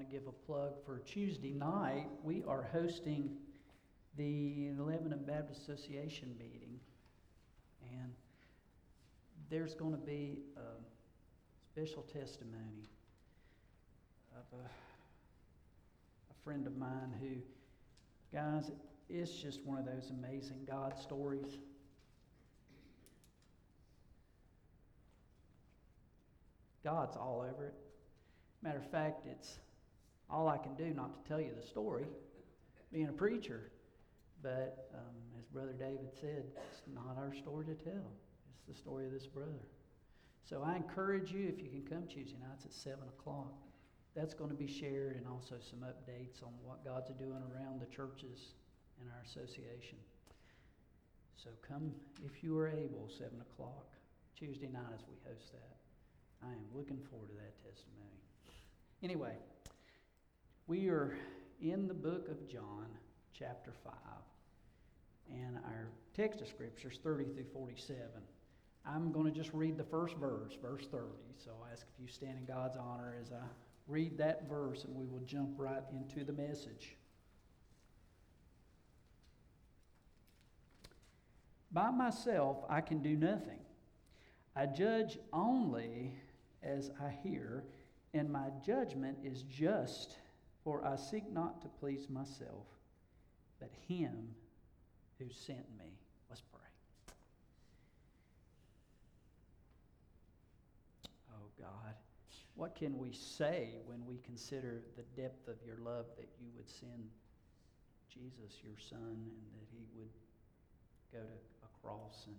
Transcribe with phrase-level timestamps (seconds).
[0.00, 2.06] want to give a plug for Tuesday night.
[2.22, 3.36] We are hosting
[4.16, 6.80] the Lebanon Baptist Association meeting.
[7.92, 8.12] And
[9.50, 10.80] there's going to be a
[11.70, 12.88] special testimony
[14.34, 17.36] of a, a friend of mine who,
[18.34, 18.70] guys,
[19.10, 21.58] it's just one of those amazing God stories.
[26.84, 27.74] God's all over it.
[28.62, 29.58] Matter of fact, it's
[30.30, 32.06] all I can do not to tell you the story,
[32.92, 33.70] being a preacher.
[34.42, 38.12] But um, as Brother David said, it's not our story to tell.
[38.56, 39.66] It's the story of this brother.
[40.44, 43.52] So I encourage you, if you can come Tuesday nights at 7 o'clock,
[44.16, 47.86] that's going to be shared and also some updates on what God's doing around the
[47.86, 48.54] churches
[49.00, 49.98] and our association.
[51.36, 51.92] So come
[52.24, 53.86] if you are able, 7 o'clock
[54.36, 55.76] Tuesday night as we host that.
[56.42, 58.20] I am looking forward to that testimony.
[59.02, 59.36] Anyway,
[60.70, 61.16] we are
[61.60, 62.86] in the book of John,
[63.36, 63.92] chapter 5,
[65.28, 67.98] and our text of scripture is 30 through 47.
[68.86, 71.06] I'm going to just read the first verse, verse 30.
[71.44, 73.42] So I ask if you stand in God's honor as I
[73.88, 76.94] read that verse, and we will jump right into the message.
[81.72, 83.58] By myself, I can do nothing.
[84.54, 86.14] I judge only
[86.62, 87.64] as I hear,
[88.14, 90.14] and my judgment is just,
[90.64, 92.66] for I seek not to please myself,
[93.58, 94.34] but him
[95.18, 95.92] who sent me.
[96.28, 96.60] Let's pray.
[101.32, 101.94] Oh God,
[102.54, 106.68] what can we say when we consider the depth of your love that you would
[106.68, 107.08] send
[108.08, 110.10] Jesus, your Son, and that he would
[111.12, 112.36] go to a cross and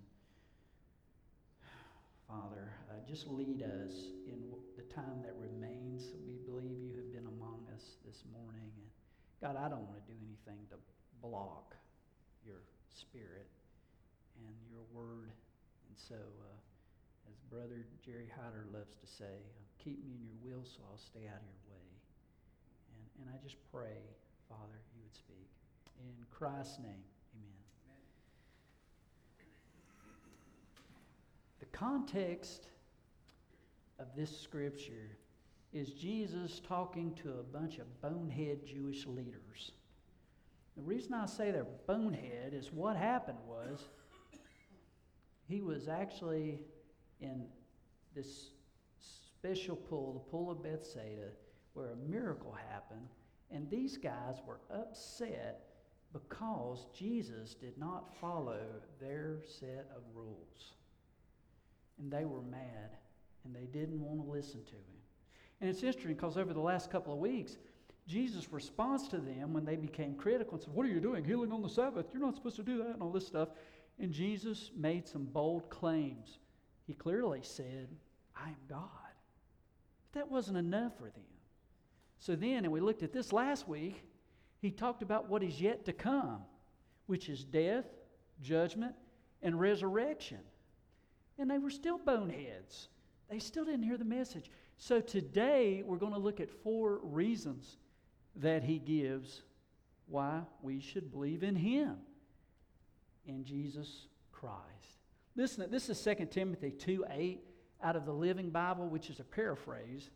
[2.31, 4.39] Father, uh, just lead us in
[4.77, 6.13] the time that remains.
[6.25, 7.27] We believe you have been
[7.81, 8.69] us this morning.
[8.77, 8.89] And
[9.41, 10.77] God, I don't want to do anything to
[11.17, 11.73] block
[12.45, 12.61] your
[12.93, 13.49] spirit
[14.37, 15.33] and your word.
[15.89, 20.37] And so, uh, as Brother Jerry Hyder loves to say, uh, keep me in your
[20.45, 21.89] will so I'll stay out of your way.
[22.93, 23.97] And, and I just pray,
[24.45, 25.49] Father, you would speak.
[25.97, 27.05] In Christ's name.
[27.33, 27.61] Amen.
[27.89, 28.05] amen.
[31.59, 32.69] The context
[33.99, 35.17] of this scripture
[35.73, 39.71] is Jesus talking to a bunch of bonehead Jewish leaders.
[40.75, 43.79] The reason I say they're bonehead is what happened was
[45.47, 46.59] he was actually
[47.19, 47.45] in
[48.15, 48.51] this
[48.99, 51.29] special pool, the pool of Bethsaida,
[51.73, 53.07] where a miracle happened,
[53.49, 55.67] and these guys were upset
[56.13, 58.59] because Jesus did not follow
[58.99, 60.73] their set of rules
[62.01, 62.97] and they were mad
[63.43, 65.00] and they didn't want to listen to him.
[65.61, 67.57] And it's interesting because over the last couple of weeks,
[68.07, 71.23] Jesus' response to them when they became critical and said, What are you doing?
[71.23, 72.07] Healing on the Sabbath?
[72.11, 73.49] You're not supposed to do that and all this stuff.
[73.99, 76.39] And Jesus made some bold claims.
[76.87, 77.87] He clearly said,
[78.35, 78.89] I am God.
[80.11, 81.23] But that wasn't enough for them.
[82.19, 84.03] So then, and we looked at this last week,
[84.61, 86.41] he talked about what is yet to come,
[87.05, 87.85] which is death,
[88.41, 88.95] judgment,
[89.41, 90.39] and resurrection
[91.41, 92.87] and they were still boneheads.
[93.29, 94.51] They still didn't hear the message.
[94.83, 97.77] So today we're going to look at four reasons
[98.37, 99.43] that he gives
[100.07, 101.97] why we should believe in him,
[103.27, 104.57] in Jesus Christ.
[105.35, 107.43] Listen, this is 2 Timothy 2 8
[107.83, 110.09] out of the Living Bible, which is a paraphrase.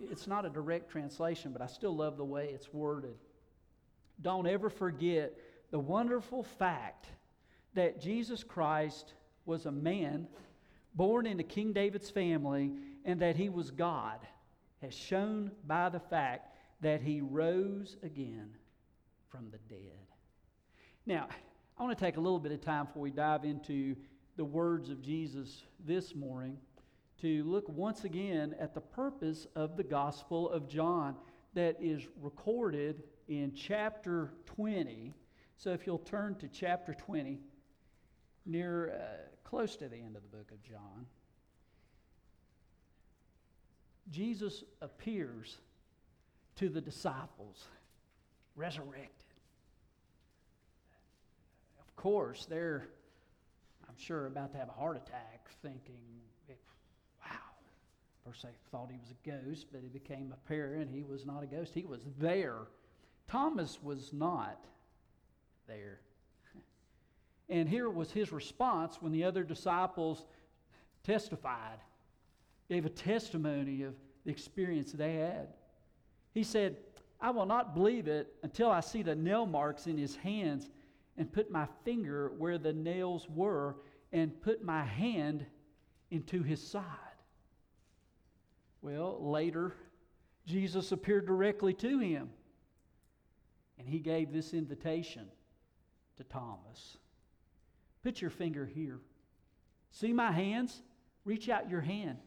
[0.00, 3.16] It's not a direct translation, but I still love the way it's worded.
[4.22, 5.36] Don't ever forget
[5.72, 7.08] the wonderful fact
[7.74, 10.28] that Jesus Christ was a man
[10.94, 12.70] born into King David's family
[13.08, 14.18] and that he was God,
[14.82, 18.50] has shown by the fact that he rose again
[19.30, 20.12] from the dead.
[21.06, 21.26] Now,
[21.78, 23.96] I want to take a little bit of time before we dive into
[24.36, 26.58] the words of Jesus this morning
[27.22, 31.16] to look once again at the purpose of the Gospel of John
[31.54, 35.14] that is recorded in chapter 20.
[35.56, 37.38] So if you'll turn to chapter 20,
[38.44, 41.06] near uh, close to the end of the book of John,
[44.10, 45.58] Jesus appears
[46.56, 47.64] to the disciples
[48.56, 49.12] resurrected.
[51.80, 52.88] Of course, they're,
[53.88, 56.02] I'm sure, about to have a heart attack thinking,
[57.24, 57.36] wow.
[58.24, 61.46] First they thought he was a ghost, but it became apparent he was not a
[61.46, 61.72] ghost.
[61.74, 62.58] He was there.
[63.28, 64.64] Thomas was not
[65.66, 66.00] there.
[67.48, 70.24] And here was his response when the other disciples
[71.04, 71.78] testified,
[72.68, 73.94] gave a testimony of
[74.24, 75.48] the experience they had.
[76.32, 76.76] He said,
[77.20, 80.70] I will not believe it until I see the nail marks in his hands
[81.16, 83.76] and put my finger where the nails were
[84.12, 85.44] and put my hand
[86.10, 86.84] into his side.
[88.82, 89.74] Well, later,
[90.46, 92.30] Jesus appeared directly to him
[93.78, 95.28] and he gave this invitation
[96.16, 96.98] to Thomas
[98.02, 99.00] Put your finger here.
[99.90, 100.82] See my hands?
[101.24, 102.18] Reach out your hand.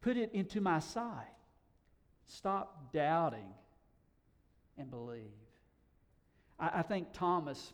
[0.00, 1.26] Put it into my sight.
[2.26, 3.52] Stop doubting
[4.78, 5.24] and believe.
[6.58, 7.72] I, I think Thomas,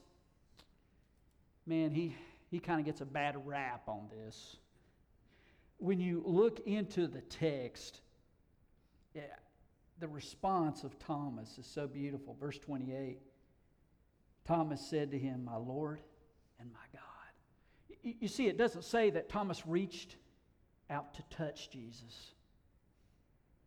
[1.67, 2.17] man, he,
[2.51, 4.57] he kind of gets a bad rap on this.
[5.79, 8.01] When you look into the text,
[9.15, 9.23] yeah,
[10.01, 12.37] the response of Thomas is so beautiful.
[12.41, 13.19] Verse 28
[14.47, 16.01] Thomas said to him, My Lord
[16.61, 17.03] and my God.
[18.03, 20.17] You, you see, it doesn't say that Thomas reached
[20.91, 22.33] out to touch Jesus,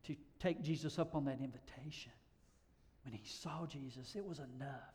[0.04, 2.12] to take Jesus up on that invitation.
[3.04, 4.94] When he saw Jesus, it was enough.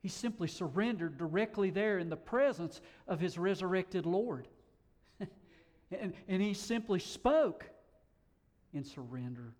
[0.00, 4.48] He simply surrendered directly there in the presence of his resurrected Lord.
[5.20, 7.66] and, and he simply spoke
[8.74, 9.54] in surrender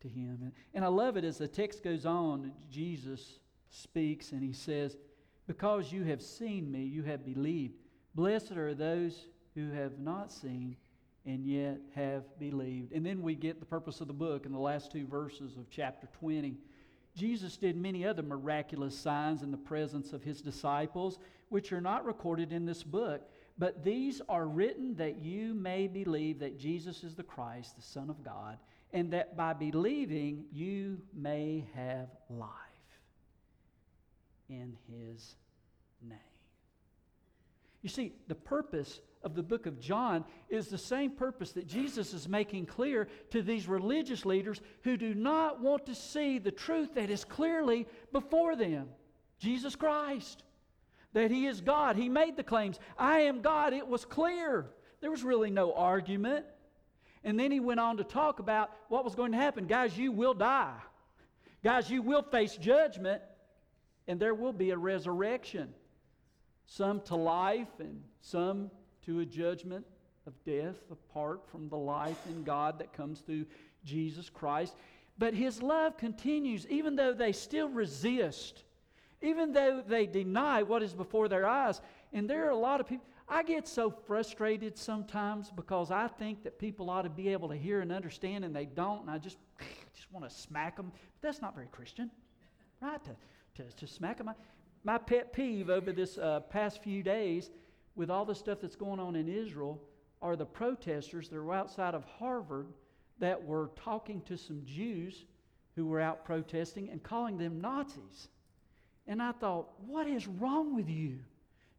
[0.00, 0.38] to him.
[0.42, 3.38] And, and I love it as the text goes on, Jesus
[3.70, 4.96] speaks and he says,
[5.46, 7.74] Because you have seen me, you have believed.
[8.14, 10.76] Blessed are those who have not seen
[11.26, 12.92] and yet have believed.
[12.92, 15.68] And then we get the purpose of the book in the last two verses of
[15.70, 16.56] chapter 20.
[17.14, 21.18] Jesus did many other miraculous signs in the presence of his disciples,
[21.48, 23.22] which are not recorded in this book.
[23.58, 28.08] But these are written that you may believe that Jesus is the Christ, the Son
[28.08, 28.58] of God,
[28.92, 32.48] and that by believing you may have life
[34.48, 35.34] in his
[36.02, 36.18] name.
[37.82, 42.14] You see, the purpose of the book of John is the same purpose that Jesus
[42.14, 46.94] is making clear to these religious leaders who do not want to see the truth
[46.94, 48.88] that is clearly before them
[49.38, 50.42] Jesus Christ.
[51.12, 51.96] That He is God.
[51.96, 53.72] He made the claims, I am God.
[53.72, 54.66] It was clear.
[55.00, 56.44] There was really no argument.
[57.24, 59.66] And then he went on to talk about what was going to happen.
[59.66, 60.76] Guys, you will die.
[61.62, 63.20] Guys, you will face judgment,
[64.08, 65.74] and there will be a resurrection.
[66.70, 68.70] Some to life, and some
[69.04, 69.84] to a judgment
[70.24, 73.46] of death apart from the life in God that comes through
[73.84, 74.76] Jesus Christ.
[75.18, 78.62] But his love continues, even though they still resist,
[79.20, 81.80] even though they deny what is before their eyes.
[82.12, 86.44] And there are a lot of people, I get so frustrated sometimes because I think
[86.44, 89.18] that people ought to be able to hear and understand, and they don't, and I
[89.18, 89.38] just,
[89.92, 90.92] just want to smack them.
[90.92, 92.12] But that's not very Christian,
[92.80, 93.00] right?
[93.02, 94.30] To, to, to smack them.
[94.82, 97.50] My pet peeve over this uh, past few days,
[97.94, 99.80] with all the stuff that's going on in Israel,
[100.22, 102.68] are the protesters that were outside of Harvard
[103.18, 105.24] that were talking to some Jews
[105.76, 108.28] who were out protesting and calling them Nazis.
[109.06, 111.18] And I thought, what is wrong with you?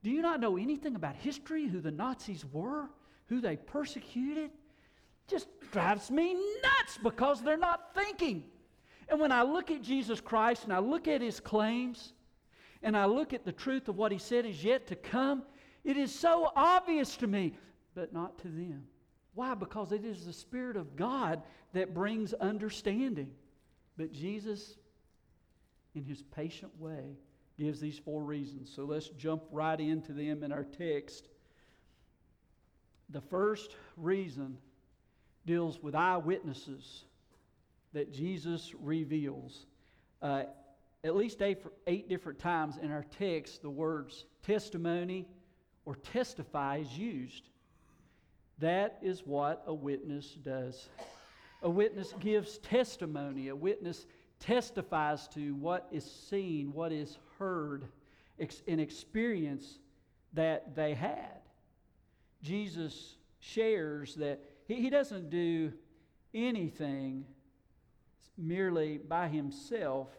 [0.04, 2.90] Do you not know anything about history, who the Nazis were,
[3.28, 4.52] who they persecuted?
[5.28, 8.44] Just drives me nuts because they're not thinking.
[9.08, 12.14] And when I look at Jesus Christ and I look at his claims
[12.84, 15.44] and I look at the truth of what he said is yet to come,
[15.84, 17.54] it is so obvious to me,
[17.96, 18.84] but not to them.
[19.34, 19.54] Why?
[19.54, 21.42] Because it is the Spirit of God
[21.74, 23.32] that brings understanding.
[23.98, 24.78] But Jesus,
[25.96, 27.18] in his patient way,
[27.58, 28.72] gives these four reasons.
[28.76, 31.28] So let's jump right into them in our text.
[33.10, 34.58] The first reason
[35.46, 37.04] deals with eyewitnesses
[37.94, 39.66] that Jesus reveals.
[40.22, 40.44] Uh,
[41.04, 45.28] at least eight, different times in our text, the words testimony
[45.86, 47.50] or testify is used.
[48.60, 50.90] That is what a witness does.
[51.64, 53.48] A witness gives testimony.
[53.48, 54.06] A witness
[54.40, 57.86] testifies to what is seen, what is heard,
[58.68, 59.80] an experience
[60.34, 61.42] that they had.
[62.42, 65.74] Jesus shares that he, he doesn't do
[66.34, 67.26] anything
[68.38, 70.10] merely by himself,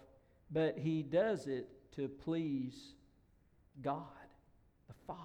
[0.53, 2.95] but he does it to please
[3.81, 4.05] God,
[4.89, 5.21] the Father.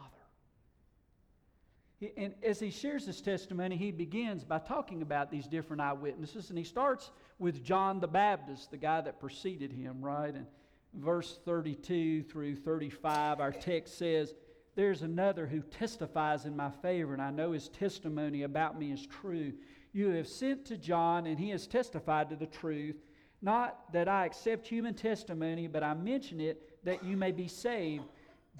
[2.00, 6.50] He, and as he shares his testimony, he begins by talking about these different eyewitnesses,
[6.50, 10.34] and he starts with John the Baptist, the guy that preceded him, right?
[10.34, 10.46] And
[10.94, 14.36] verse 32 through 35, our text says,
[14.76, 19.06] There's another who testifies in my favor, and I know his testimony about me is
[19.06, 19.54] true.
[19.92, 22.98] You have sent to John, and he has testified to the truth.
[23.42, 28.06] Not that I accept human testimony, but I mention it that you may be saved.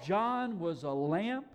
[0.04, 1.46] John was a lamp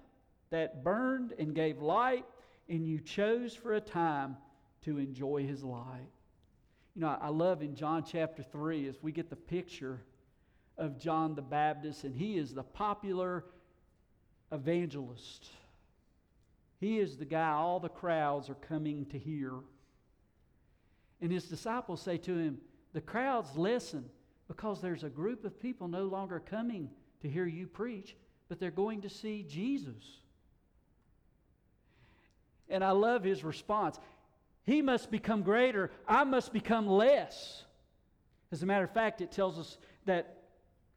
[0.49, 2.25] that burned and gave light,
[2.67, 4.37] and you chose for a time
[4.81, 6.09] to enjoy his light.
[6.95, 10.01] You know, I love in John chapter 3 as we get the picture
[10.77, 13.45] of John the Baptist, and he is the popular
[14.51, 15.49] evangelist.
[16.79, 19.53] He is the guy all the crowds are coming to hear.
[21.21, 22.57] And his disciples say to him,
[22.93, 24.05] The crowds listen
[24.47, 26.89] because there's a group of people no longer coming
[27.21, 28.15] to hear you preach,
[28.49, 30.19] but they're going to see Jesus.
[32.69, 33.99] And I love his response.
[34.63, 37.63] He must become greater, I must become less.
[38.51, 40.43] As a matter of fact, it tells us that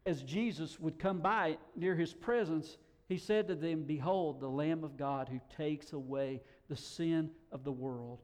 [0.05, 2.77] as Jesus would come by near his presence,
[3.09, 7.65] he said to them, Behold, the Lamb of God who takes away the sin of
[7.65, 8.21] the world.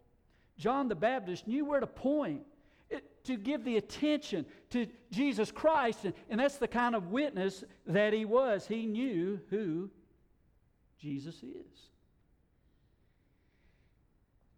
[0.58, 2.42] John the Baptist knew where to point
[3.24, 8.12] to give the attention to Jesus Christ, and, and that's the kind of witness that
[8.12, 8.66] he was.
[8.66, 9.90] He knew who
[10.98, 11.88] Jesus is.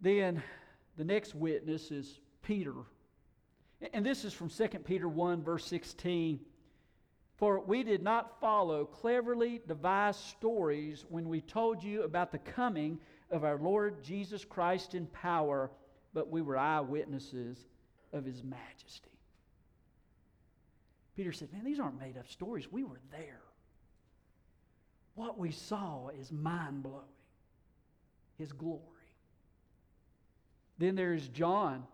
[0.00, 0.42] Then
[0.96, 2.74] the next witness is Peter.
[3.92, 6.40] And this is from 2 Peter 1, verse 16.
[7.36, 12.98] For we did not follow cleverly devised stories when we told you about the coming
[13.30, 15.70] of our Lord Jesus Christ in power,
[16.12, 17.66] but we were eyewitnesses
[18.14, 19.11] of his majesty.
[21.16, 22.71] Peter said, Man, these aren't made up stories.
[22.73, 23.40] We were there.
[25.14, 27.02] What we saw is mind blowing
[28.38, 28.80] his glory.
[30.78, 31.85] Then there's John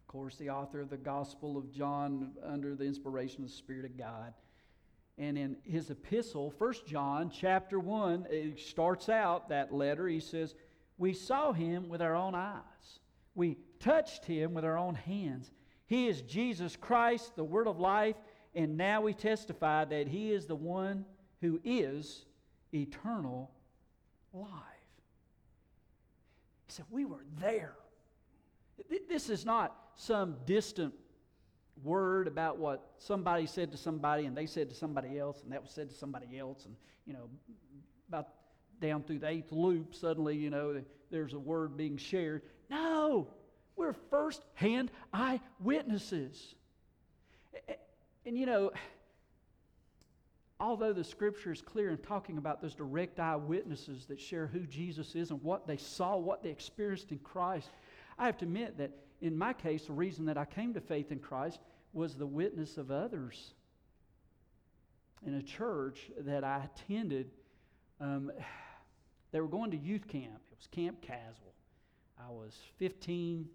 [0.00, 3.84] Of course, the author of the Gospel of John under the inspiration of the Spirit
[3.84, 4.32] of God.
[5.16, 10.08] And in his epistle, 1 John chapter 1, it starts out that letter.
[10.08, 10.54] He says,
[10.98, 12.98] We saw him with our own eyes,
[13.34, 15.50] we touched him with our own hands.
[15.86, 18.16] He is Jesus Christ, the Word of life,
[18.54, 21.04] and now we testify that he is the one
[21.40, 22.24] who is
[22.72, 23.50] eternal
[24.32, 24.50] life.
[26.66, 27.74] He said, We were there.
[29.08, 30.94] This is not some distant
[31.82, 35.60] word about what somebody said to somebody and they said to somebody else and that
[35.60, 37.28] was said to somebody else and you know
[38.08, 38.28] about
[38.80, 43.28] down through the eighth loop suddenly you know there's a word being shared no
[43.76, 46.54] we're first-hand eyewitnesses
[48.24, 48.70] and, you know
[50.60, 55.14] although the scripture is clear in talking about those direct eyewitnesses that share who jesus
[55.14, 57.70] is and what they saw what they experienced in christ
[58.18, 58.90] i have to admit that
[59.24, 61.58] in my case, the reason that I came to faith in Christ
[61.94, 63.54] was the witness of others.
[65.26, 67.30] In a church that I attended,
[68.02, 68.30] um,
[69.32, 70.42] they were going to youth camp.
[70.52, 71.54] It was Camp Caswell.
[72.18, 73.48] I was 15,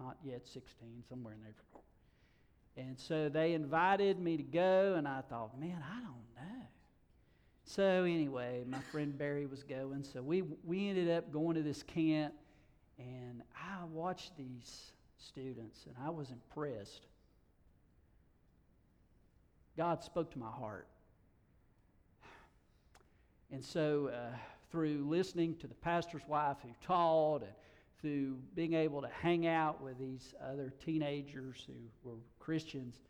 [0.00, 1.54] not yet 16, somewhere in there.
[2.76, 6.66] And so they invited me to go, and I thought, man, I don't know.
[7.64, 11.82] So anyway, my friend Barry was going, so we, we ended up going to this
[11.82, 12.34] camp
[12.98, 17.06] and I watched these students and I was impressed.
[19.76, 20.86] God spoke to my heart.
[23.50, 24.36] And so, uh,
[24.70, 27.52] through listening to the pastor's wife who taught and
[28.00, 33.00] through being able to hang out with these other teenagers who were Christians,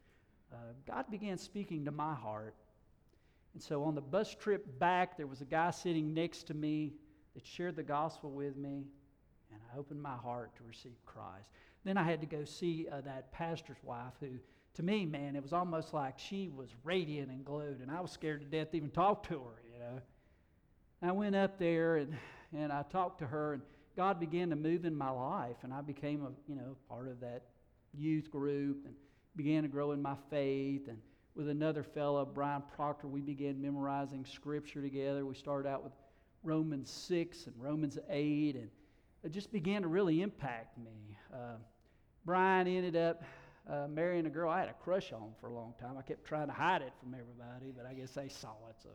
[0.52, 0.56] uh,
[0.86, 2.54] God began speaking to my heart.
[3.54, 6.92] And so on the bus trip back, there was a guy sitting next to me
[7.34, 8.84] that shared the gospel with me
[9.54, 11.48] and I opened my heart to receive Christ.
[11.84, 14.28] Then I had to go see uh, that pastor's wife who,
[14.74, 18.10] to me, man, it was almost like she was radiant and glowed, and I was
[18.10, 20.00] scared to death to even talk to her, you know.
[21.08, 22.16] I went up there and,
[22.56, 23.62] and I talked to her, and
[23.96, 27.20] God began to move in my life, and I became a, you know, part of
[27.20, 27.42] that
[27.92, 28.94] youth group and
[29.36, 30.88] began to grow in my faith.
[30.88, 30.98] And
[31.34, 35.26] with another fellow, Brian Proctor, we began memorizing scripture together.
[35.26, 35.92] We started out with
[36.42, 38.70] Romans 6 and Romans 8, and
[39.22, 41.16] it just began to really impact me.
[41.32, 41.56] Uh,
[42.24, 43.22] Brian ended up
[43.68, 45.96] uh, marrying a girl I had a crush on for a long time.
[45.98, 48.76] I kept trying to hide it from everybody, but I guess they saw it.
[48.82, 48.90] So,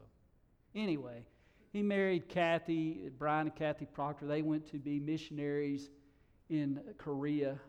[0.76, 1.24] anyway,
[1.72, 4.26] he married Kathy, Brian and Kathy Proctor.
[4.26, 5.90] They went to be missionaries
[6.50, 7.60] in Korea.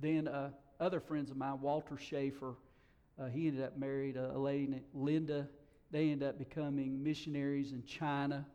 [0.00, 0.50] Then, uh,
[0.80, 2.54] other friends of mine, Walter Schaefer,
[3.20, 5.46] uh, he ended up married a, a lady named Linda.
[5.90, 8.46] They ended up becoming missionaries in China.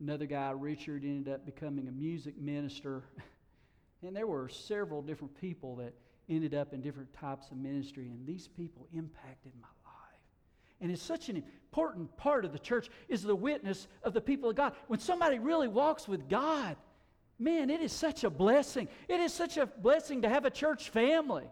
[0.00, 3.04] Another guy, Richard, ended up becoming a music minister.
[4.02, 5.94] and there were several different people that
[6.28, 9.85] ended up in different types of ministry, and these people impacted my life.
[10.80, 14.50] And it's such an important part of the church is the witness of the people
[14.50, 14.74] of God.
[14.88, 16.76] When somebody really walks with God,
[17.38, 18.88] man, it is such a blessing.
[19.08, 21.44] It is such a blessing to have a church family,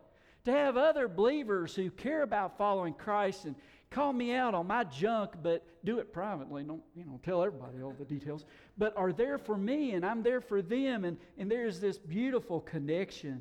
[0.45, 3.55] to have other believers who care about following Christ and
[3.91, 6.65] call me out on my junk, but do it privately.
[6.65, 8.45] Don't, you know, tell everybody all the details.
[8.77, 11.05] But are there for me and I'm there for them.
[11.05, 13.41] And, and there's this beautiful connection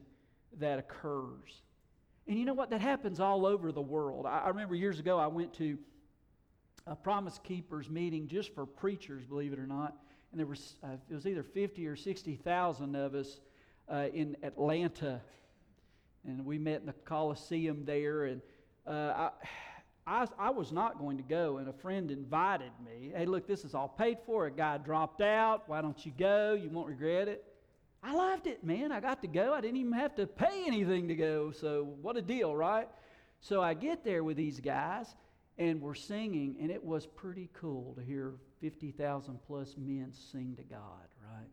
[0.59, 1.63] that occurs.
[2.27, 2.69] And you know what?
[2.69, 4.25] That happens all over the world.
[4.25, 5.77] I, I remember years ago I went to
[6.87, 9.95] a Promise Keepers meeting just for preachers, believe it or not.
[10.31, 13.39] And there was, uh, it was either 50 or 60,000 of us
[13.89, 15.21] uh, in Atlanta.
[16.25, 18.25] And we met in the Coliseum there.
[18.25, 18.41] And
[18.87, 19.29] uh, I,
[20.05, 23.11] I, I was not going to go, and a friend invited me.
[23.15, 24.47] Hey, look, this is all paid for.
[24.47, 25.63] A guy dropped out.
[25.67, 26.53] Why don't you go?
[26.53, 27.45] You won't regret it.
[28.03, 28.91] I loved it, man.
[28.91, 29.53] I got to go.
[29.53, 31.51] I didn't even have to pay anything to go.
[31.51, 32.89] So, what a deal, right?
[33.39, 35.15] So, I get there with these guys,
[35.57, 40.63] and we're singing, and it was pretty cool to hear 50,000 plus men sing to
[40.63, 41.47] God, right?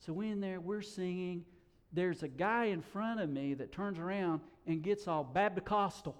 [0.00, 1.46] So, we're in there, we're singing.
[1.94, 6.14] There's a guy in front of me that turns around and gets all Babcostal.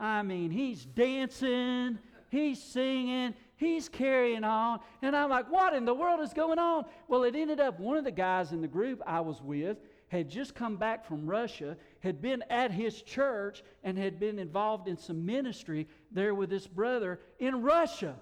[0.00, 4.80] I mean, he's dancing, he's singing, he's carrying on.
[5.02, 6.84] And I'm like, what in the world is going on?
[7.08, 10.28] Well, it ended up one of the guys in the group I was with had
[10.28, 14.96] just come back from Russia, had been at his church, and had been involved in
[14.96, 18.14] some ministry there with his brother in Russia.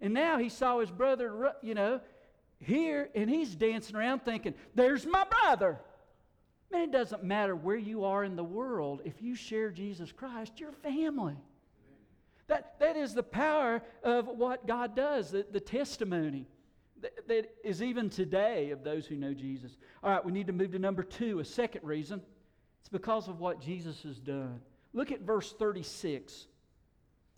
[0.00, 2.00] And now he saw his brother, you know,
[2.58, 5.78] here, and he's dancing around thinking, there's my brother.
[6.70, 9.02] Man, it doesn't matter where you are in the world.
[9.04, 11.36] If you share Jesus Christ, you're family.
[12.50, 16.48] That, that is the power of what God does, the, the testimony
[17.00, 19.76] that, that is even today of those who know Jesus.
[20.02, 22.20] All right, we need to move to number two, a second reason.
[22.80, 24.60] It's because of what Jesus has done.
[24.92, 26.48] Look at verse 36.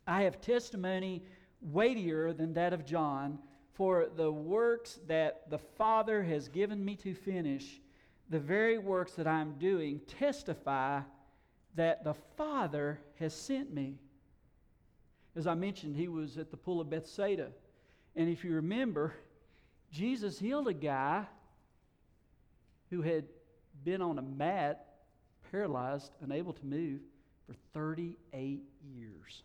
[0.06, 1.24] I have testimony
[1.60, 3.38] weightier than that of John,
[3.74, 7.82] for the works that the Father has given me to finish,
[8.30, 11.02] the very works that I'm doing, testify
[11.74, 13.98] that the Father has sent me.
[15.34, 17.48] As I mentioned, he was at the pool of Bethsaida.
[18.14, 19.14] And if you remember,
[19.90, 21.24] Jesus healed a guy
[22.90, 23.24] who had
[23.84, 24.86] been on a mat,
[25.50, 27.00] paralyzed, unable to move,
[27.46, 28.62] for 38
[28.94, 29.42] years.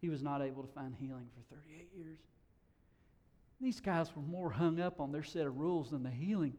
[0.00, 2.18] He was not able to find healing for 38 years.
[3.60, 6.54] These guys were more hung up on their set of rules than the healing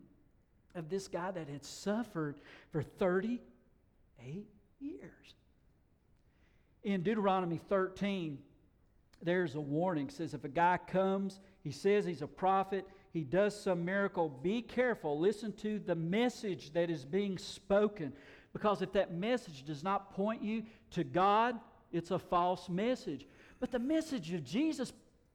[0.75, 2.36] of this guy that had suffered
[2.71, 4.47] for 38
[4.79, 5.36] years.
[6.84, 8.38] In Deuteronomy 13,
[9.22, 10.08] there's a warning.
[10.08, 14.28] It says, if a guy comes, he says he's a prophet, he does some miracle,
[14.28, 15.17] be careful.
[15.19, 18.12] Listen to the message that is being spoken.
[18.52, 21.60] Because if that message does not point you to God,
[21.91, 23.28] it's a false message.
[23.60, 24.91] But the message of Jesus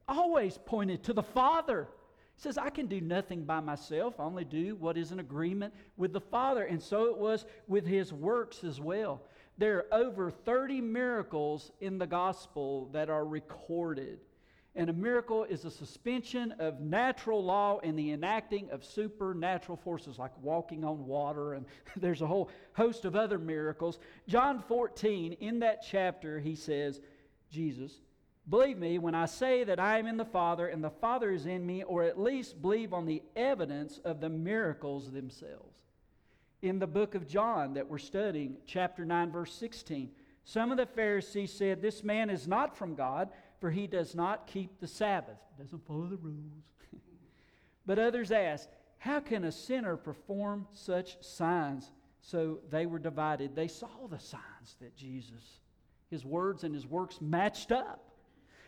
[0.06, 1.88] always pointed to the Father.
[2.34, 5.72] He says, I can do nothing by myself, I only do what is in agreement
[5.96, 6.64] with the Father.
[6.64, 9.22] And so it was with his works as well.
[9.58, 14.20] There are over 30 miracles in the gospel that are recorded.
[14.76, 20.16] And a miracle is a suspension of natural law and the enacting of supernatural forces
[20.16, 21.54] like walking on water.
[21.54, 21.66] And
[21.96, 23.98] there's a whole host of other miracles.
[24.28, 27.00] John 14, in that chapter, he says,
[27.50, 27.92] Jesus,
[28.48, 31.46] believe me when I say that I am in the Father and the Father is
[31.46, 35.78] in me, or at least believe on the evidence of the miracles themselves
[36.62, 40.10] in the book of John that we're studying, chapter 9, verse 16.
[40.44, 43.28] Some of the Pharisees said, This man is not from God,
[43.60, 46.64] for he does not keep the Sabbath, doesn't follow the rules.
[47.86, 51.90] but others asked, How can a sinner perform such signs?
[52.20, 53.54] So they were divided.
[53.54, 55.60] They saw the signs that Jesus,
[56.10, 58.10] his words and his works matched up.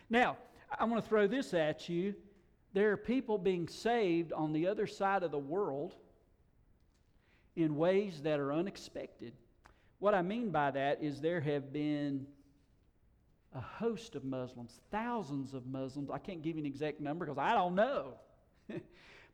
[0.09, 0.37] Now,
[0.79, 2.15] I want to throw this at you.
[2.73, 5.95] There are people being saved on the other side of the world
[7.55, 9.33] in ways that are unexpected.
[9.99, 12.25] What I mean by that is there have been
[13.53, 16.09] a host of Muslims, thousands of Muslims.
[16.09, 18.13] I can't give you an exact number because I don't know.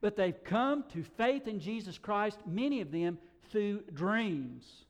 [0.02, 3.18] but they've come to faith in Jesus Christ, many of them
[3.50, 4.86] through dreams.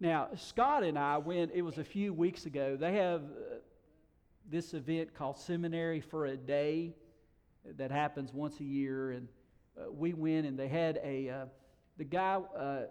[0.00, 2.76] Now, Scott and I went, it was a few weeks ago.
[2.76, 3.56] They have uh,
[4.50, 6.94] this event called Seminary for a Day
[7.76, 9.10] that happens once a year.
[9.10, 9.28] And
[9.80, 11.44] uh, we went and they had a, uh,
[11.96, 12.82] the guy, uh,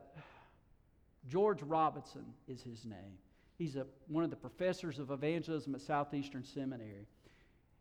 [1.28, 3.18] George Robinson is his name.
[3.58, 7.08] He's a, one of the professors of evangelism at Southeastern Seminary.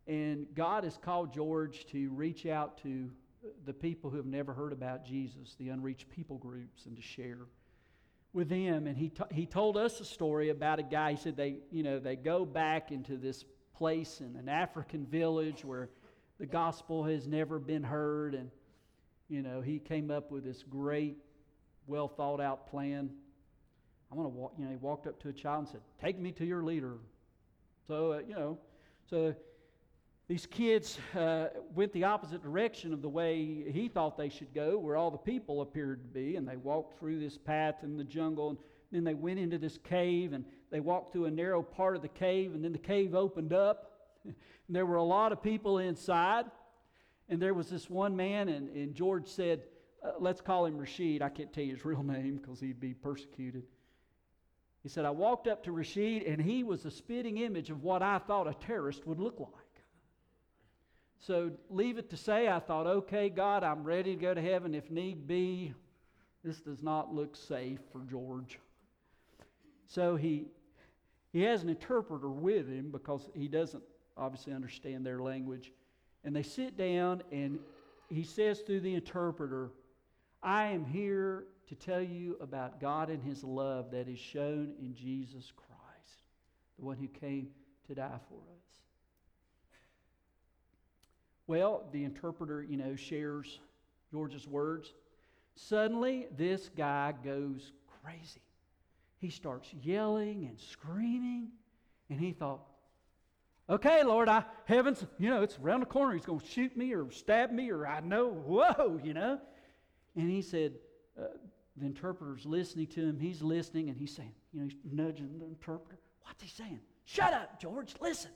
[0.07, 3.11] And God has called George to reach out to
[3.65, 7.47] the people who have never heard about Jesus, the unreached people groups, and to share
[8.33, 8.87] with them.
[8.87, 11.13] And he, t- he told us a story about a guy.
[11.13, 13.45] He said they, you know, they go back into this
[13.75, 15.91] place in an African village where
[16.41, 18.35] the gospel has never been heard.
[18.35, 18.51] And
[19.29, 21.17] you know, he came up with this great,
[21.87, 23.11] well thought out plan
[24.11, 26.19] I want to walk, you know, he walked up to a child and said, Take
[26.19, 26.95] me to your leader.
[27.87, 28.59] So, uh, you know,
[29.09, 29.35] so
[30.29, 34.79] these kids uh, went the opposite direction of the way he thought they should go,
[34.79, 38.05] where all the people appeared to be, and they walked through this path in the
[38.05, 38.59] jungle, and
[38.93, 42.09] then they went into this cave, and they walked through a narrow part of the
[42.09, 43.93] cave, and then the cave opened up.
[44.25, 44.35] and
[44.71, 46.47] there were a lot of people inside,
[47.29, 49.63] and there was this one man, and, and George said,
[50.03, 51.23] uh, let's call him Rashid.
[51.23, 53.65] I can't tell you his real name because he'd be persecuted.
[54.83, 58.03] He said, I walked up to Rashid, and he was a spitting image of what
[58.03, 59.53] I thought a terrorist would look like.
[61.21, 64.73] So, leave it to say, I thought, okay, God, I'm ready to go to heaven
[64.73, 65.75] if need be.
[66.45, 68.61] This does not look safe for George.
[69.89, 70.47] So, he,
[71.33, 73.83] he has an interpreter with him because he doesn't
[74.17, 75.73] obviously understand their language.
[76.29, 77.59] And they sit down, and
[78.11, 79.71] he says through the interpreter,
[80.43, 84.95] I am here to tell you about God and His love that is shown in
[84.95, 86.21] Jesus Christ,
[86.79, 87.49] the one who came
[87.87, 88.75] to die for us.
[91.47, 93.59] Well, the interpreter, you know, shares
[94.11, 94.93] George's words.
[95.55, 97.73] Suddenly, this guy goes
[98.05, 98.43] crazy.
[99.17, 101.49] He starts yelling and screaming,
[102.11, 102.68] and he thought,
[103.69, 106.15] okay, Lord, I heavens, you know, it's around the corner.
[106.15, 109.41] He's going to shoot me or stab me, or I know, whoa, you know.
[110.17, 110.75] And he said,
[111.19, 111.27] uh,
[111.77, 113.19] the interpreter's listening to him.
[113.19, 115.99] He's listening, and he's saying, you know, he's nudging the interpreter.
[116.23, 116.81] What's he saying?
[117.05, 118.31] Shut up, George, listen.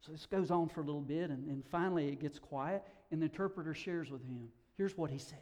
[0.00, 3.20] So this goes on for a little bit, and, and finally it gets quiet, and
[3.20, 4.48] the interpreter shares with him.
[4.76, 5.38] Here's what he said.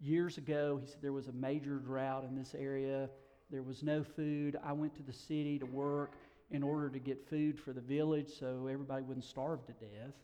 [0.00, 3.10] Years ago, he said there was a major drought in this area.
[3.50, 4.58] There was no food.
[4.64, 6.14] I went to the city to work
[6.50, 10.14] in order to get food for the village so everybody wouldn't starve to death.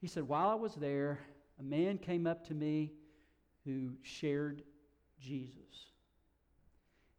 [0.00, 1.20] He said, While I was there,
[1.60, 2.92] a man came up to me
[3.64, 4.62] who shared
[5.20, 5.86] Jesus.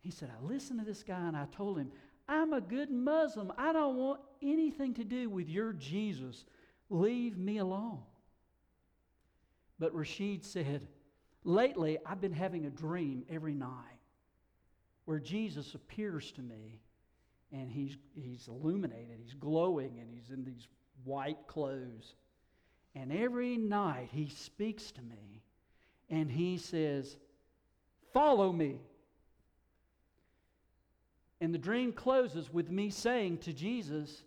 [0.02, 1.91] He said, I listened to this guy and I told him,
[2.28, 3.52] I'm a good Muslim.
[3.58, 6.45] I don't want anything to do with your Jesus.
[6.89, 7.99] Leave me alone.
[9.80, 10.88] But Rashid said,
[11.45, 13.92] Lately, I've been having a dream every night
[15.06, 16.80] where Jesus appears to me
[17.52, 20.68] and he's, he's illuminated, he's glowing, and he's in these
[21.04, 22.16] white clothes.
[22.96, 25.44] And every night he speaks to me
[26.10, 27.18] and he says,
[28.12, 28.80] Follow me.
[31.42, 34.24] And the dream closes with me saying to Jesus,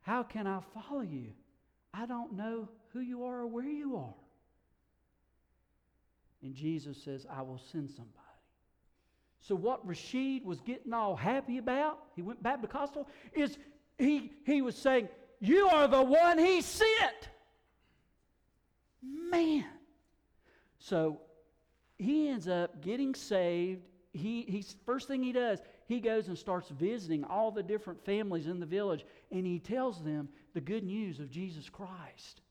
[0.00, 1.32] How can I follow you?
[1.92, 4.14] I don't know who you are or where you are.
[6.42, 8.29] And Jesus says, I will send somebody.
[9.40, 13.56] So, what Rashid was getting all happy about, he went back to Costal, is
[13.98, 15.08] he, he was saying,
[15.40, 17.28] You are the one he sent.
[19.02, 19.64] Man.
[20.78, 21.20] So,
[21.98, 23.82] he ends up getting saved.
[24.12, 28.46] He, he's, first thing he does, he goes and starts visiting all the different families
[28.46, 32.42] in the village and he tells them the good news of Jesus Christ.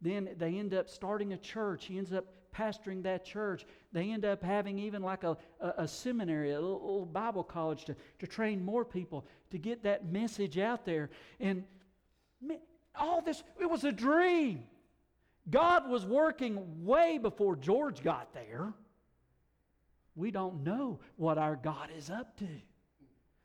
[0.00, 1.86] Then they end up starting a church.
[1.86, 3.66] He ends up pastoring that church.
[3.92, 7.84] They end up having even like a, a, a seminary, a little, little, Bible college
[7.86, 11.10] to, to train more people to get that message out there.
[11.40, 11.64] And
[12.94, 14.64] all this, it was a dream.
[15.50, 18.72] God was working way before George got there.
[20.14, 22.48] We don't know what our God is up to.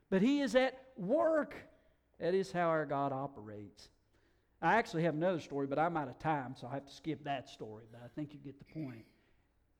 [0.09, 1.55] But He is at work.
[2.19, 3.89] That is how our God operates.
[4.61, 7.23] I actually have another story, but I'm out of time, so I have to skip
[7.25, 7.85] that story.
[7.91, 9.05] But I think you get the point.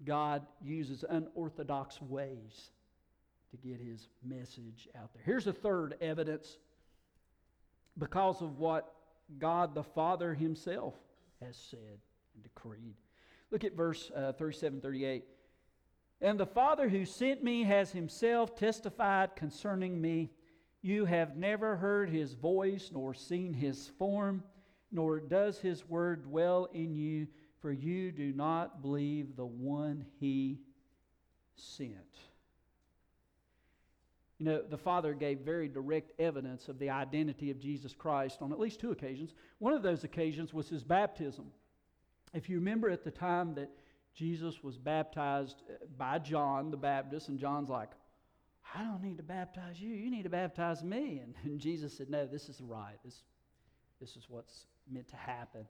[0.05, 2.71] God uses unorthodox ways
[3.51, 5.23] to get his message out there.
[5.25, 6.57] Here's a third evidence
[7.97, 8.93] because of what
[9.39, 10.93] God the Father himself
[11.41, 11.99] has said
[12.35, 12.95] and decreed.
[13.51, 15.23] Look at verse uh, 37 38.
[16.21, 20.31] And the Father who sent me has himself testified concerning me.
[20.81, 24.43] You have never heard his voice, nor seen his form,
[24.91, 27.27] nor does his word dwell in you,
[27.59, 30.59] for you do not believe the one he
[31.55, 31.93] sent.
[34.39, 38.51] You know, the Father gave very direct evidence of the identity of Jesus Christ on
[38.51, 39.33] at least two occasions.
[39.57, 41.45] One of those occasions was his baptism.
[42.33, 43.69] If you remember at the time that
[44.13, 47.89] Jesus was baptized uh, by John the Baptist, and John's like,
[48.75, 49.89] I don't need to baptize you.
[49.89, 51.19] You need to baptize me.
[51.23, 52.97] And, and Jesus said, No, this is right.
[53.03, 53.23] This,
[53.99, 55.65] this is what's meant to happen.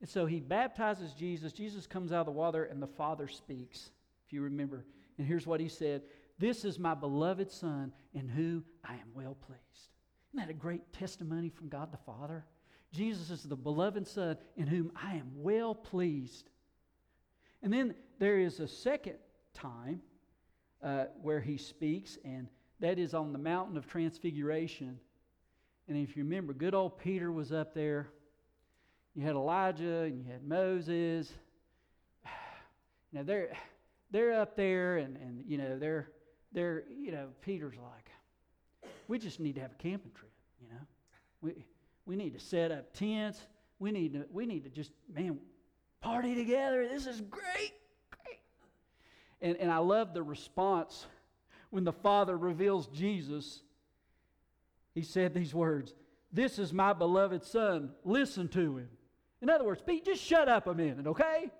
[0.00, 1.52] And so he baptizes Jesus.
[1.52, 3.90] Jesus comes out of the water, and the Father speaks,
[4.26, 4.84] if you remember.
[5.16, 6.02] And here's what he said
[6.38, 9.90] This is my beloved Son, in whom I am well pleased.
[10.30, 12.44] Isn't that a great testimony from God the Father?
[12.92, 16.50] Jesus is the beloved Son, in whom I am well pleased.
[17.62, 19.16] And then there is a second
[19.54, 20.02] time
[20.82, 22.48] uh, where he speaks, and
[22.80, 24.98] that is on the mountain of transfiguration.
[25.88, 28.08] And if you remember, good old Peter was up there.
[29.14, 31.32] You had Elijah and you had Moses.
[33.14, 33.52] Now they're
[34.10, 36.08] they're up there and, and you know they're
[36.52, 38.10] they're you know Peter's like,
[39.06, 40.80] we just need to have a camping trip, you know.
[41.42, 41.66] We
[42.06, 43.38] we need to set up tents.
[43.78, 45.38] We need to we need to just man
[46.00, 46.88] party together.
[46.88, 47.72] This is great.
[48.10, 48.40] Great.
[49.42, 51.06] And and I love the response
[51.68, 53.62] when the Father reveals Jesus.
[54.94, 55.94] He said these words,
[56.32, 57.90] This is my beloved son.
[58.04, 58.88] Listen to him.
[59.42, 61.50] In other words, Pete, just shut up a minute, okay?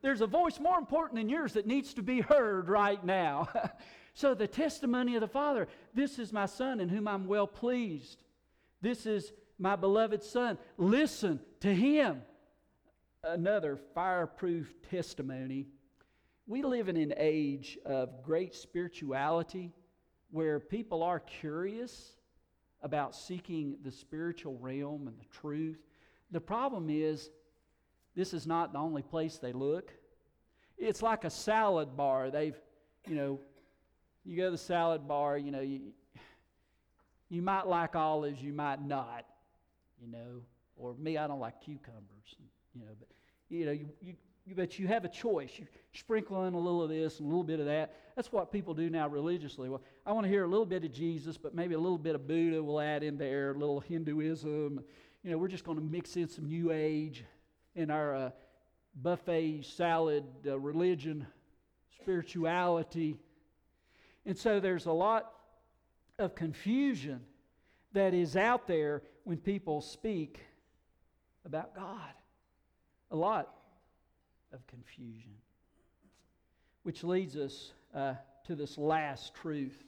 [0.00, 3.48] There's a voice more important than yours that needs to be heard right now.
[4.14, 8.22] so, the testimony of the Father this is my Son in whom I'm well pleased.
[8.80, 10.56] This is my beloved Son.
[10.78, 12.22] Listen to him.
[13.22, 15.66] Another fireproof testimony.
[16.46, 19.72] We live in an age of great spirituality
[20.30, 22.16] where people are curious
[22.80, 25.87] about seeking the spiritual realm and the truth.
[26.30, 27.30] The problem is,
[28.14, 29.92] this is not the only place they look.
[30.76, 32.30] It's like a salad bar.
[32.30, 32.56] They've,
[33.06, 33.40] you know,
[34.24, 35.80] you go to the salad bar, you know, you,
[37.28, 39.24] you might like olives, you might not,
[40.00, 40.42] you know,
[40.76, 42.36] or me, I don't like cucumbers,
[42.74, 43.08] you know, but,
[43.48, 44.14] you know, you, you,
[44.54, 45.50] but you have a choice.
[45.56, 47.94] You sprinkle in a little of this and a little bit of that.
[48.16, 49.68] That's what people do now religiously.
[49.68, 52.14] Well, I want to hear a little bit of Jesus, but maybe a little bit
[52.14, 54.82] of Buddha we'll add in there, a little Hinduism.
[55.28, 57.22] You know, we're just going to mix in some New Age
[57.74, 58.30] in our uh,
[58.94, 61.26] buffet salad uh, religion,
[62.00, 63.14] spirituality.
[64.24, 65.30] And so there's a lot
[66.18, 67.20] of confusion
[67.92, 70.40] that is out there when people speak
[71.44, 72.14] about God.
[73.10, 73.52] A lot
[74.54, 75.32] of confusion.
[76.84, 78.14] Which leads us uh,
[78.46, 79.84] to this last truth.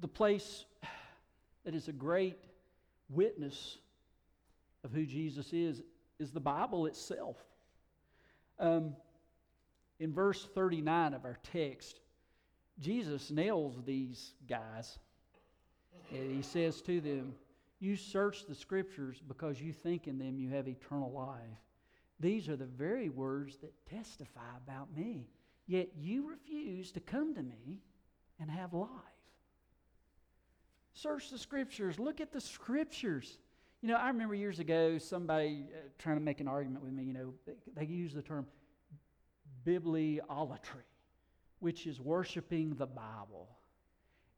[0.00, 0.64] The place
[1.66, 2.38] that is a great
[3.10, 3.78] witness
[4.84, 5.82] of who Jesus is
[6.18, 7.36] is the Bible itself.
[8.58, 8.94] Um,
[9.98, 12.00] in verse 39 of our text,
[12.78, 14.98] Jesus nails these guys.
[16.10, 17.34] And he says to them,
[17.78, 21.58] You search the scriptures because you think in them you have eternal life.
[22.18, 25.28] These are the very words that testify about me.
[25.66, 27.80] Yet you refuse to come to me
[28.40, 28.88] and have life.
[30.92, 31.98] Search the scriptures.
[31.98, 33.38] Look at the scriptures.
[33.82, 37.04] You know, I remember years ago somebody uh, trying to make an argument with me.
[37.04, 38.46] You know, they, they use the term
[39.64, 40.84] bibliolatry,
[41.60, 43.48] which is worshiping the Bible.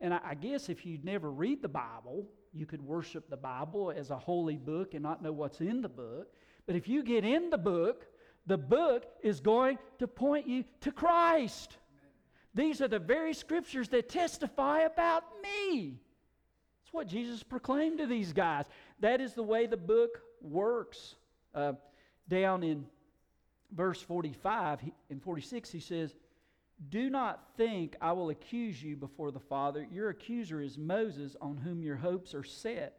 [0.01, 3.93] And I, I guess if you'd never read the Bible, you could worship the Bible
[3.97, 6.29] as a holy book and not know what's in the book.
[6.67, 8.07] But if you get in the book,
[8.47, 11.79] the book is going to point you to Christ.
[12.55, 16.01] These are the very scriptures that testify about me.
[16.93, 18.67] That's what Jesus proclaimed to these guys.
[19.01, 21.15] That is the way the book works.
[21.55, 21.73] Uh,
[22.29, 22.85] down in
[23.75, 26.15] verse 45 and 46, he says,
[26.91, 29.87] Do not think I will accuse you before the Father.
[29.91, 32.99] Your accuser is Moses, on whom your hopes are set.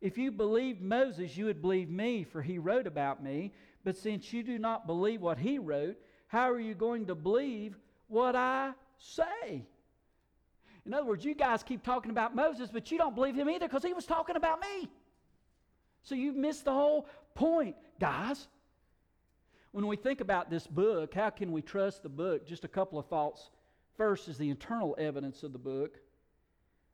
[0.00, 3.52] If you believed Moses, you would believe me, for he wrote about me.
[3.84, 7.76] But since you do not believe what he wrote, how are you going to believe
[8.08, 9.66] what I say?
[10.86, 13.66] In other words, you guys keep talking about Moses, but you don't believe him either
[13.66, 14.88] because he was talking about me.
[16.02, 18.48] So you've missed the whole point, guys.
[19.72, 22.46] When we think about this book, how can we trust the book?
[22.46, 23.50] Just a couple of thoughts.
[23.96, 25.98] First is the internal evidence of the book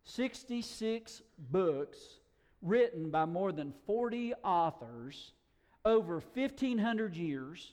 [0.05, 1.99] 66 books
[2.63, 5.33] written by more than 40 authors
[5.85, 7.73] over 1,500 years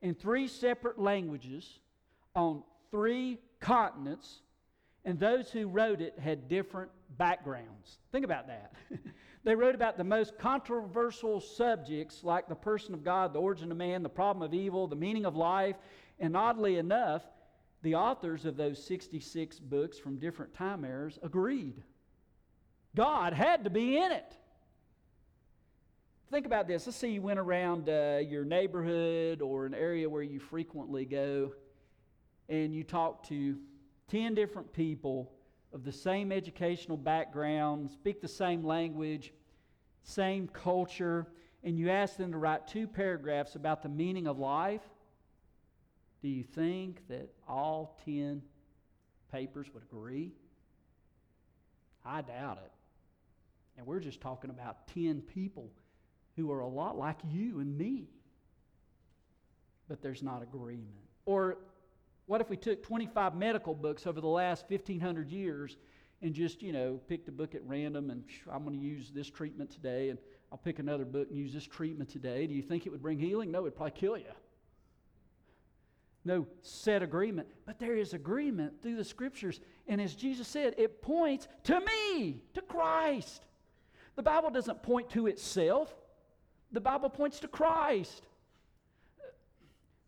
[0.00, 1.80] in three separate languages
[2.34, 4.40] on three continents,
[5.04, 7.98] and those who wrote it had different backgrounds.
[8.10, 8.72] Think about that.
[9.44, 13.76] They wrote about the most controversial subjects like the person of God, the origin of
[13.76, 15.76] man, the problem of evil, the meaning of life.
[16.20, 17.22] And oddly enough,
[17.82, 21.82] the authors of those 66 books from different time eras agreed.
[22.94, 24.36] God had to be in it.
[26.30, 26.86] Think about this.
[26.86, 31.52] Let's say you went around uh, your neighborhood or an area where you frequently go
[32.48, 33.58] and you talk to
[34.12, 35.32] 10 different people
[35.72, 39.32] of the same educational background, speak the same language,
[40.02, 41.26] same culture,
[41.64, 44.82] and you ask them to write two paragraphs about the meaning of life,
[46.20, 48.42] do you think that all 10
[49.32, 50.32] papers would agree?
[52.04, 52.72] I doubt it.
[53.78, 55.70] And we're just talking about 10 people
[56.36, 58.10] who are a lot like you and me.
[59.88, 60.90] But there's not agreement.
[61.24, 61.56] Or
[62.32, 65.76] What if we took 25 medical books over the last 1,500 years
[66.22, 69.28] and just, you know, picked a book at random and I'm going to use this
[69.28, 70.18] treatment today and
[70.50, 72.46] I'll pick another book and use this treatment today?
[72.46, 73.50] Do you think it would bring healing?
[73.50, 74.32] No, it'd probably kill you.
[76.24, 77.48] No set agreement.
[77.66, 79.60] But there is agreement through the scriptures.
[79.86, 83.44] And as Jesus said, it points to me, to Christ.
[84.16, 85.94] The Bible doesn't point to itself,
[86.70, 88.26] the Bible points to Christ.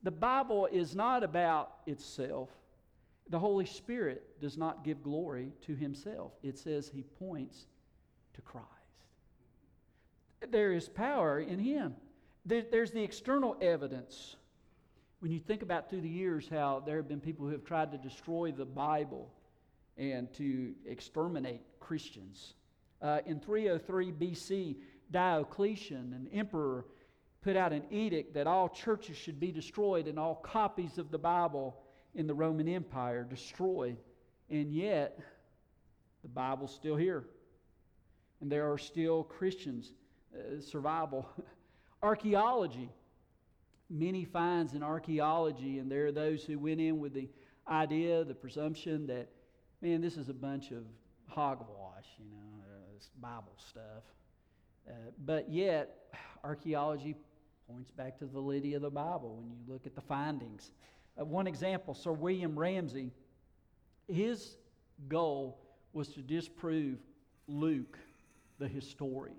[0.04, 2.50] The Bible is not about itself.
[3.30, 6.32] The Holy Spirit does not give glory to himself.
[6.42, 7.66] It says he points
[8.34, 8.68] to Christ.
[10.50, 11.94] There is power in him.
[12.44, 14.36] there's the external evidence.
[15.20, 17.90] When you think about through the years how there have been people who have tried
[17.92, 19.32] to destroy the Bible
[19.96, 22.52] and to exterminate Christians.
[23.00, 24.76] Uh, in 303 BC,
[25.10, 26.84] Diocletian, an emperor,
[27.44, 31.18] put out an edict that all churches should be destroyed and all copies of the
[31.18, 31.76] Bible
[32.14, 33.98] in the Roman Empire destroyed.
[34.48, 35.20] And yet,
[36.22, 37.24] the Bible's still here.
[38.40, 39.92] And there are still Christians.
[40.34, 41.28] Uh, survival.
[42.02, 42.90] archaeology.
[43.90, 47.28] Many finds in archaeology, and there are those who went in with the
[47.68, 49.28] idea, the presumption that,
[49.82, 50.84] man, this is a bunch of
[51.26, 54.02] hogwash, you know, uh, this Bible stuff.
[54.88, 54.92] Uh,
[55.26, 57.14] but yet, archaeology
[57.68, 60.72] points back to the validity of the Bible when you look at the findings.
[61.20, 63.10] Uh, one example Sir William Ramsay,
[64.08, 64.56] his
[65.08, 65.58] goal
[65.92, 66.98] was to disprove
[67.46, 67.98] Luke,
[68.58, 69.36] the historian.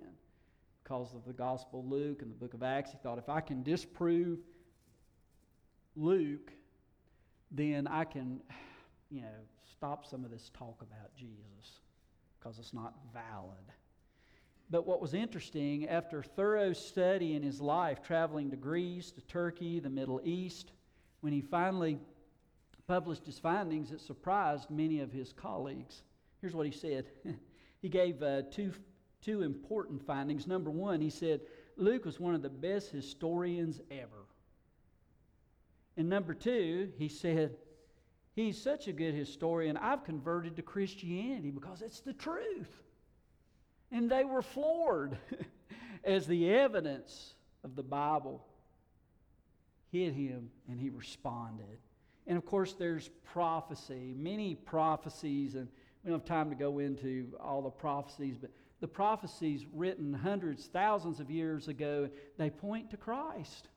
[0.84, 3.42] Because of the Gospel of Luke and the book of Acts, he thought if I
[3.42, 4.40] can disprove
[5.96, 6.52] Luke,
[7.52, 8.40] then I can,
[9.10, 9.28] you know,
[9.72, 11.80] stop some of this talk about Jesus
[12.38, 13.72] because it's not valid.
[14.70, 19.80] But what was interesting, after thorough study in his life, traveling to Greece, to Turkey,
[19.80, 20.72] the Middle East,
[21.22, 22.00] when he finally
[22.88, 26.04] published his findings, it surprised many of his colleagues.
[26.42, 27.06] Here's what he said
[27.82, 28.72] he gave uh, two,
[29.22, 30.48] two important findings.
[30.48, 31.42] Number one, he said,
[31.78, 34.26] Luke was one of the best historians ever.
[35.98, 37.56] And number two, he said,
[38.36, 42.84] He's such a good historian, I've converted to Christianity because it's the truth.
[43.92, 45.18] And they were floored
[46.04, 48.46] as the evidence of the Bible
[49.92, 51.80] hit him and he responded.
[52.28, 55.68] And of course, there's prophecy, many prophecies, and
[56.04, 60.68] we don't have time to go into all the prophecies, but the prophecies written hundreds,
[60.68, 63.70] thousands of years ago, they point to Christ.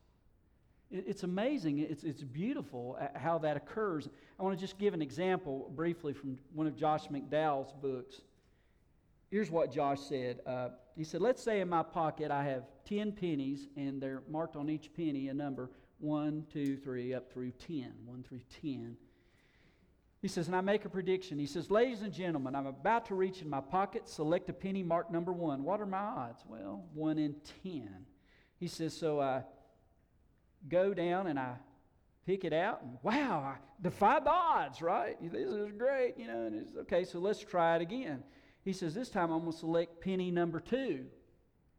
[0.91, 1.79] It's amazing.
[1.81, 4.09] It's, it's beautiful uh, how that occurs.
[4.41, 8.23] I want to just give an example briefly from one of Josh McDowell's books.
[9.31, 10.41] Here's what Josh said.
[10.47, 14.57] Uh, he said, Let's say in my pocket I have 10 pennies, and they're marked
[14.57, 17.93] on each penny a number 1, 2, 3, up through 10.
[18.05, 18.97] 1 through 10.
[20.21, 21.39] He says, and I make a prediction.
[21.39, 24.83] He says, Ladies and gentlemen, I'm about to reach in my pocket, select a penny
[24.83, 25.63] marked number 1.
[25.63, 26.43] What are my odds?
[26.49, 27.89] Well, 1 in 10.
[28.59, 29.45] He says, So I
[30.69, 31.55] go down and I
[32.27, 35.17] pick it out, and wow, I defy the odds, right?
[35.23, 38.23] This is great, you know, and it's okay, so let's try it again.
[38.69, 41.07] He says, This time I'm going to select penny number two.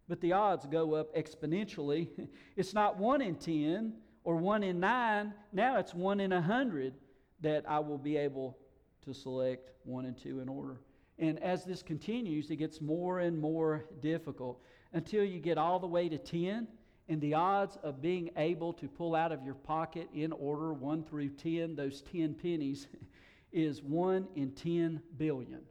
[0.07, 2.07] But the odds go up exponentially.
[2.55, 5.35] it's not one in 10 or one in nine.
[5.53, 6.95] Now it's one in a hundred
[7.41, 8.57] that I will be able
[9.05, 10.81] to select one and two in order.
[11.19, 14.59] And as this continues, it gets more and more difficult
[14.91, 16.67] until you get all the way to 10.
[17.07, 21.03] And the odds of being able to pull out of your pocket in order 1
[21.03, 22.87] through 10, those 10 pennies,
[23.53, 25.61] is 1 in 10 billion.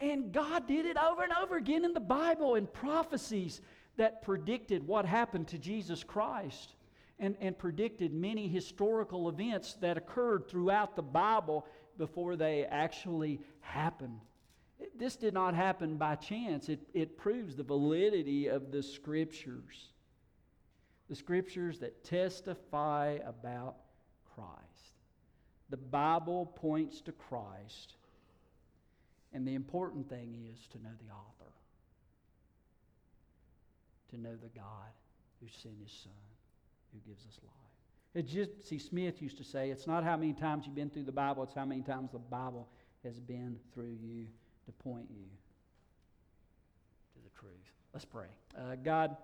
[0.00, 3.60] And God did it over and over again in the Bible and prophecies
[3.96, 6.74] that predicted what happened to Jesus Christ
[7.18, 14.20] and, and predicted many historical events that occurred throughout the Bible before they actually happened.
[14.96, 19.92] This did not happen by chance, it, it proves the validity of the Scriptures.
[21.08, 23.76] The Scriptures that testify about
[24.34, 24.98] Christ.
[25.70, 27.94] The Bible points to Christ
[29.34, 31.52] and the important thing is to know the author,
[34.10, 34.92] to know the God
[35.40, 36.12] who sent his Son,
[36.92, 38.26] who gives us life.
[38.26, 41.12] Just, see, Smith used to say, it's not how many times you've been through the
[41.12, 42.68] Bible, it's how many times the Bible
[43.02, 44.26] has been through you
[44.66, 45.26] to point you
[47.12, 47.52] to the truth.
[47.92, 48.28] Let's pray.
[48.56, 49.16] Uh, God,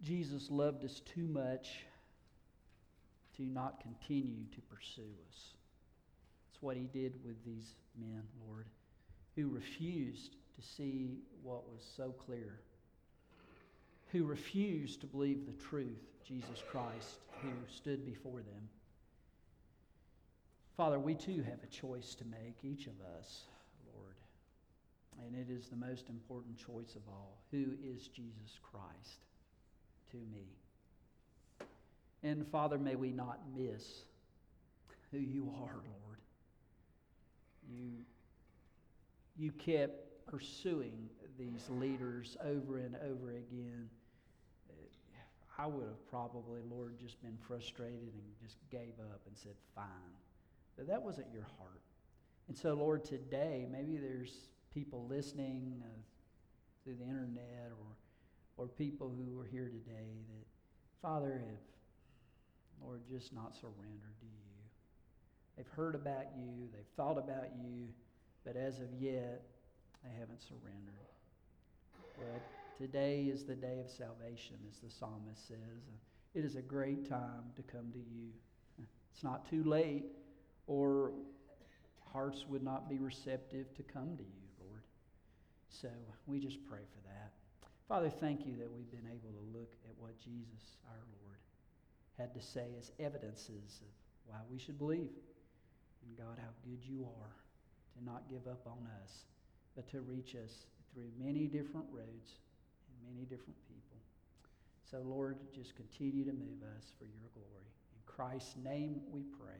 [0.00, 1.84] Jesus loved us too much
[3.36, 5.56] to not continue to pursue us.
[6.56, 8.64] It's what he did with these men, Lord,
[9.34, 12.60] who refused to see what was so clear,
[14.10, 18.70] who refused to believe the truth, Jesus Christ, who stood before them.
[20.78, 23.42] Father, we too have a choice to make, each of us,
[23.94, 24.14] Lord.
[25.26, 27.36] And it is the most important choice of all.
[27.50, 29.26] Who is Jesus Christ
[30.10, 30.46] to me?
[32.22, 34.04] And Father, may we not miss
[35.12, 36.05] who you are, Lord.
[37.70, 37.90] You,
[39.36, 41.08] you kept pursuing
[41.38, 43.88] these leaders over and over again.
[45.58, 49.86] I would have probably, Lord, just been frustrated and just gave up and said, fine.
[50.76, 51.80] But that wasn't your heart.
[52.48, 55.88] And so, Lord, today, maybe there's people listening uh,
[56.84, 60.46] through the internet or, or people who are here today that,
[61.00, 64.35] Father, have, Lord, just not surrendered to you.
[65.56, 67.88] They've heard about you, they've thought about you,
[68.44, 69.42] but as of yet,
[70.04, 70.94] they haven't surrendered.
[72.18, 72.42] But
[72.78, 75.58] today is the day of salvation, as the psalmist says.
[76.34, 78.28] It is a great time to come to you.
[79.12, 80.04] It's not too late,
[80.66, 81.12] or
[82.12, 84.82] hearts would not be receptive to come to you, Lord.
[85.68, 85.88] So
[86.26, 87.32] we just pray for that.
[87.88, 91.38] Father, thank you that we've been able to look at what Jesus, our Lord,
[92.18, 93.88] had to say as evidences of
[94.26, 95.10] why we should believe.
[96.06, 97.34] And God, how good you are
[97.98, 99.26] to not give up on us,
[99.74, 102.38] but to reach us through many different roads
[102.86, 103.98] and many different people.
[104.88, 107.66] So, Lord, just continue to move us for your glory.
[107.90, 109.58] In Christ's name we pray.